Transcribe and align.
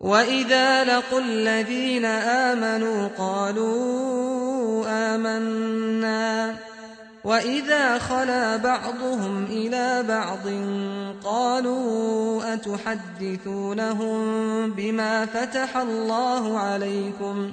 وإذا 0.00 0.84
لقوا 0.84 1.20
الذين 1.20 2.04
آمنوا 2.04 3.08
قالوا 3.18 4.84
آمنا 4.88 6.56
وإذا 7.24 7.98
خلا 7.98 8.56
بعضهم 8.56 9.44
إلى 9.44 10.04
بعض 10.08 10.48
قالوا 11.24 12.54
أتحدثونهم 12.54 14.20
بما 14.70 15.26
فتح 15.26 15.76
الله 15.76 16.58
عليكم 16.58 17.52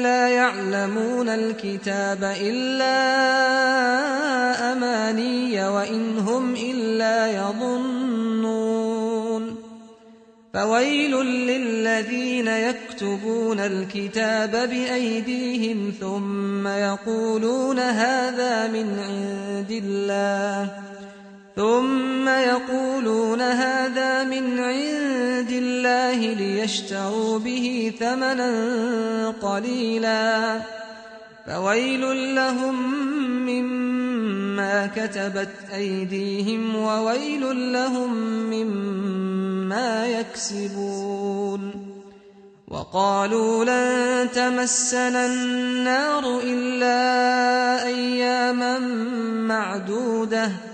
لا 0.00 0.28
يعلمون 0.28 1.28
الكتاب 1.28 2.34
إلا 2.40 2.94
أماني 4.72 5.68
وإن 5.68 6.18
هم 6.18 6.54
إلا 6.54 7.26
يظنون. 7.26 8.84
فويل 10.54 11.12
للذين 11.22 12.46
يكتبون 12.46 13.60
الكتاب 13.60 14.50
بأيديهم 14.50 15.92
ثم 16.00 16.68
يقولون 16.68 17.78
هذا 17.78 18.66
من 18.66 18.98
عند 18.98 19.70
الله. 19.70 20.70
ثم 21.56 22.28
يقولون 22.28 23.40
هذا 23.40 24.24
من 24.24 24.58
عند 24.58 25.50
الله 25.50 26.34
ليشتروا 26.34 27.38
به 27.38 27.92
ثمنا 28.00 29.34
قليلا. 29.42 30.60
فويل 31.46 32.34
لهم 32.34 32.92
مما 33.46 34.86
كتبت 34.86 35.50
أيديهم 35.74 36.76
وويل 36.76 37.72
لهم 37.72 38.14
مما 38.50 40.06
يكسبون. 40.06 41.94
وقالوا 42.68 43.64
لن 43.64 44.30
تمسنا 44.30 45.26
النار 45.26 46.40
إلا 46.44 47.86
أياما 47.86 48.78
معدودة. 49.48 50.73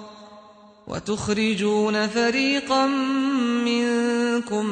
وتخرجون 0.91 2.07
فريقا 2.07 2.85
منكم 3.65 4.65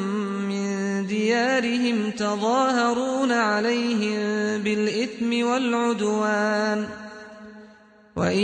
من 0.49 1.07
ديارهم 1.07 2.11
تظاهرون 2.11 3.31
عليهم 3.31 4.17
بالإثم 4.63 5.47
والعدوان. 5.47 6.87
وإن 8.15 8.39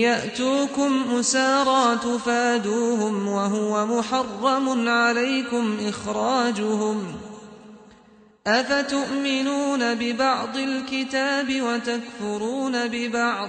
يأتوكم 0.00 1.04
أسارى 1.20 1.98
تفادوهم 1.98 3.28
وهو 3.28 3.86
محرم 3.86 4.88
عليكم 4.88 5.76
إخراجهم. 5.88 7.04
أفتؤمنون 8.46 9.94
ببعض 9.94 10.56
الكتاب 10.56 11.62
وتكفرون 11.62 12.88
ببعض؟ 12.88 13.48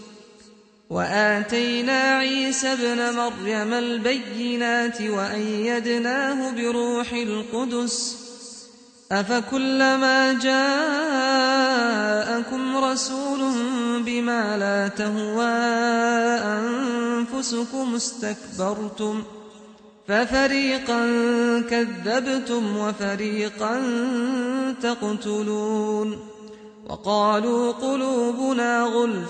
وآتينا 0.91 2.01
عيسى 2.17 2.67
ابن 2.73 3.15
مريم 3.15 3.73
البينات 3.73 5.01
وأيدناه 5.01 6.51
بروح 6.51 7.13
القدس. 7.13 8.17
أفكلما 9.11 10.33
جاءكم 10.33 10.77
رسول 12.77 13.39
بما 14.05 14.57
لا 14.57 14.87
تهوى 14.87 15.45
أنفسكم 16.59 17.95
استكبرتم 17.95 19.23
ففريقا 20.07 21.01
كذبتم 21.69 22.77
وفريقا 22.77 23.81
تقتلون. 24.81 26.19
وقالوا 26.89 27.71
قلوبنا 27.71 28.81
غلف 28.81 29.29